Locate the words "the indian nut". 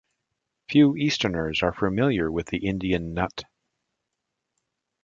2.47-3.43